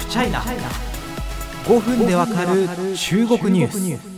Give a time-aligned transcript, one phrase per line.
[0.00, 2.66] フチャイナ5分でわかる
[2.96, 4.10] 中国ニュース。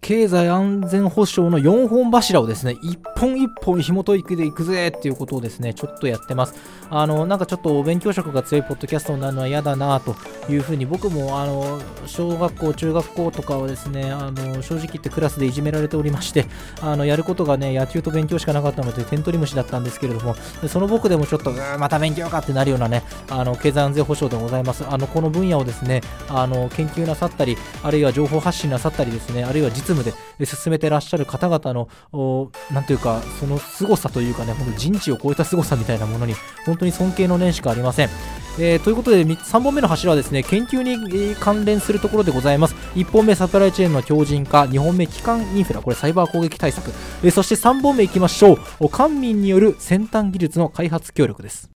[0.00, 6.54] 経済安全保障の4本柱をですね一本一本紐解いていくぜっていうことをですねちょっとやってます。
[6.90, 10.14] あのなんかちょっとお勉強色が強いポッドキャストになるのは嫌だなと
[10.48, 16.46] いうふうに僕もあの小学校中学校とかはですねあの正直言ってクラスでいじめられておりまして
[16.82, 20.36] あのやることがね野球と勉強しかなかったので点取り虫だったんですけれども
[20.68, 24.84] その僕でもちょっとまた勉強かってなるようなねあの経済安全保障でございます。
[24.88, 30.12] あのこの分野をですねあの研究なさったりあるいは情報発信なさったりですねあるいは実務で
[30.44, 31.88] 進めてらっしゃる方々の
[32.70, 36.34] なんというかその凄さというかね僕人知を超えた凄さみたいなものに
[36.66, 38.10] 本当に尊敬の念しかありません、
[38.58, 42.74] えー、ということで3本目の柱はですね研究に関連するところでございます。
[42.94, 48.88] 1本目サプライチェーンの強靭化2本目機関インフラこれサイバー攻撃対策、えー、そして3本目いきましょう。
[48.88, 51.73] 官民による先端技術の開発協力です。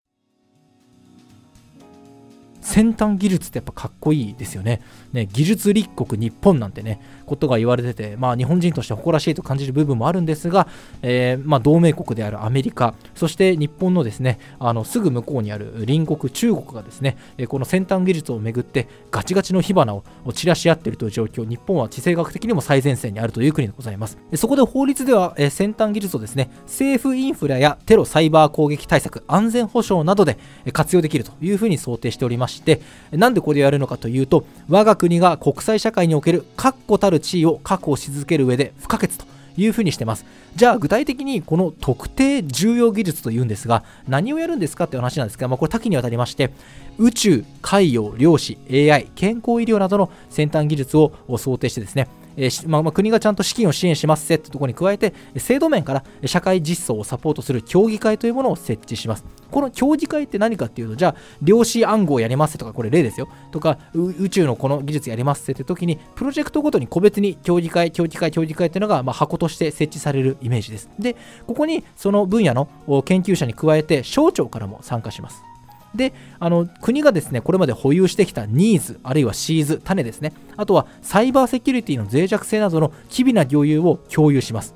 [2.65, 4.81] 先端技術ってやっぱかっこいいですよね。
[5.13, 10.67] ね技術立国日本なんてね、ことが言われてて、まあ、日本人として誇らしいと感じる部分もあるんですが、
[11.03, 24.17] えー、まあ、同盟国であるアメリカ、そして日本のですねあのすぐ向こうにある隣国、中国がですねこの先端技術をめぐってガチガチの火花を散らし合っているという状況、日本は地政学的にも最前線にあるという国でございます。
[24.37, 30.39] そこで法律では、え先端技術をですね政府インフラやテロ・サイバー攻撃対策、安全保障などで
[30.73, 32.81] 活用できるというふうに想定しておりまして、して
[33.13, 39.25] なんでこれをやるのかというと、我が国が国際社会における確固たる地位を確保し続ける上で不可欠と
[39.57, 40.25] いうふうにしてます。
[40.57, 46.53] じゃあ具体的にこの特定重要技術というんですが何をやるんですかっていう話なんですが、まあ、これ多岐にわたりまして
[46.97, 59.25] 宇宙、海洋、量子、AI、健康医療などの先端技術を想定してですねえーまあ、まあ、国がちゃんと資金を支援しますせってところに加えて制度面から社会実装をサポートする協議会というものを設置します。
[59.51, 63.29] この協議会って何かっていうとじゃあ量子暗号やりますとかこれ例ですよ。
[63.53, 70.91] とか宇宙のこの技術やりますって時にプロジェクトごとに個別に協議会協議会協議会っていうのがまあ箱として設置されるイメージです。
[70.99, 71.17] で
[71.47, 72.69] ここにその分野の
[73.05, 75.54] 研究者に加えて省庁からも参加します。
[75.95, 80.33] であの国がですねこれまで保有してきたニーズあるいはシーズ種ですね。
[80.57, 84.75] あとはサイバーセキュリティの脆弱性などの機微な共有を共有します。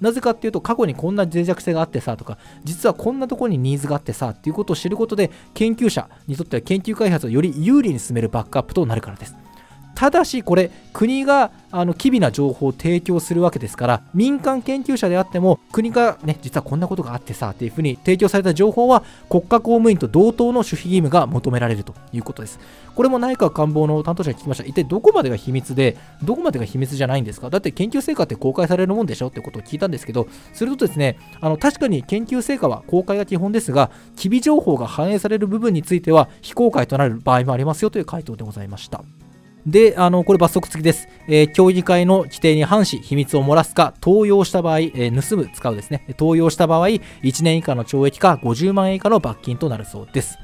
[0.00, 9.43] なぜかっていうと過去にこんな脆弱性があってさとか実はこんなとこにニーズがあってさっていうことを知ることで研究者にとっては研究開発をより有利に進めるバックアップとなるからです。
[9.94, 22.60] ただしこれ国があの機微な情報を提供するわけですから民間研究者であっても国がね実はこんなことがあってさっていうふうに提供された情報は国家公務員と同等の守秘義務が求められるということです。
[22.94, 24.64] これも内閣官房の担当者に聞きました。
[24.64, 27.50] 一体どこまでが秘密でどこまでが秘密じゃないんですか？
[27.50, 29.28] だって研究成果って公開されるもんでしょ？
[29.28, 39.02] ってことを聞いたんですけどするとですねあの確かに研究成果は公開が基本ですが機微情報が反映される部分については非公開となる場合もありますよという回答でございました。
[39.66, 41.08] で、あの、これ罰則付きです。
[41.26, 46.04] えー、協議会の規定に反し、秘密を漏らすか、盗用した場合、えー、盗む、使うですね。
[46.16, 50.38] 盗用した場合、1年以下の懲役か50万円以下の罰金となるそうです。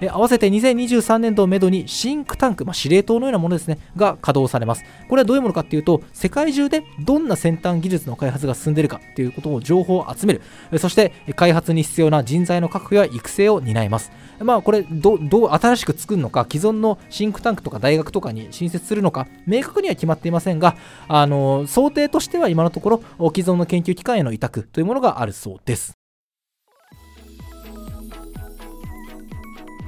[0.00, 4.84] え合わせて2023年度をめどにシンクタンク、まあ、司令塔のようなものですね、が稼働されます。
[5.08, 10.42] これはどういうものかっていうと、世界中でどんな先端技術の開発が進んでいるかということを情報を集める。
[10.78, 14.12] そして開発に必要な人材の確保や育成を担います。
[14.40, 20.76] まあこれど、どう新しく作るのか、既存のシンクタンクとか大学とかに新設するのか、明確には決まっていませんが、
[21.08, 25.99] あの想定としては今のところ、既存の研究機関への委託というものがあるそうです。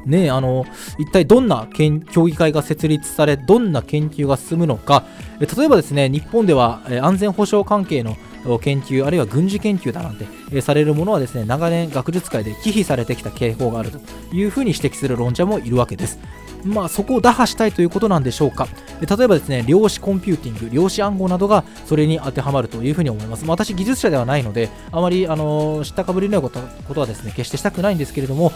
[0.07, 0.67] ねあの
[0.99, 1.69] 一体どんな
[2.13, 5.05] 協議会が設立されどんな研究が進むのか
[5.41, 8.17] 例えばですね日本では安全保障関係の
[8.61, 14.01] 研究あるいは軍事研究だなんてされるものはですね長年学術界で忌避されてきた傾向があると
[14.35, 16.19] いうふうに指摘する論者もいるわけです
[16.65, 18.69] まあ、そこを打破したいということなんでしょうか。
[19.01, 23.45] 例えばですね、量子コンピューティング、量子暗号などがそれに当てはまるというふうに思います。
[23.45, 28.53] まあ、私、技術者ではないので、あまり、あの知ったかぶりのようなことはですね、決してしたくないんですけれども、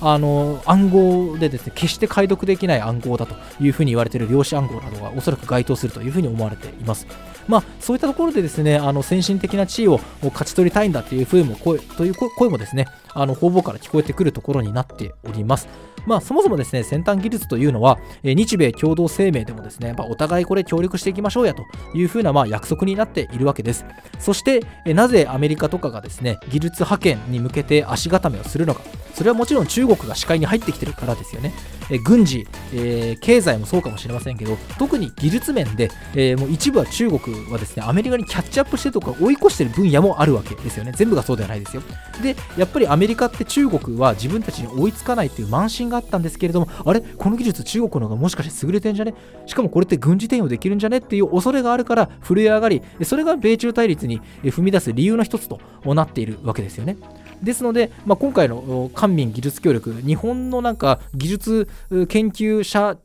[0.00, 7.06] あの暗号でですね決して解読できない暗号だというふうに言われている量子暗号などがおそらく該当するというふうに思われています。
[7.48, 15.68] まあ、そういったところでですねあの先進的な地位を勝ち取りたいんだという声も声という声もですねあの方々から聞こえてくるところになっております。
[16.06, 21.64] まあ、そもそもですね先端技術というのは、え日米共同声明でもですね、まあ、お互いこれ協力していきましょうやと
[21.94, 23.84] いうふうなまあ約束になっているわけです。
[24.20, 28.82] そして、えなぜアメリカとかがですね技術派遣に向けて足固めをするのか、
[29.14, 31.52] それはもちろん中中国が視界に入ってきてるからですよね。
[31.88, 40.92] え軍事、えー、経済もそうかもしれませんけど、特に技術面で、えー、もう一部は中国はですね、アメリカにキャッチアップしてとか追い越してる分野もあるわけですよね。
[40.96, 41.82] 全部がそうではないですよ。
[42.20, 47.00] で、やっぱりアメリカって中国は自分たちに追いつかないっていう慢心があったんですけれども、あれ？
[47.00, 49.14] この技術中国の方がもしかして優れてんじゃね？
[49.46, 50.98] しかもこれって軍事転用できるんじゃね？
[50.98, 56.96] っていう恐れがあるから震え上がり、それが米中対立に踏み出す理由の一つとなっているわけですよね。
[57.42, 61.68] ですので、まあ、今回の官民技術協力、日本のなんか技術
[62.08, 62.96] 研究者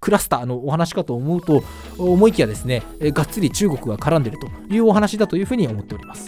[0.00, 1.62] クラスターのお話かと思うと
[1.98, 6.26] 思いきやですね、がっつり中国が絡んでいるというお話だというふうに思っております。